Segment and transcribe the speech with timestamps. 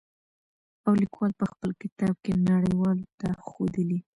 [0.85, 3.99] او ليکوال په خپل کتاب کې نړۍ والو ته ښودلي.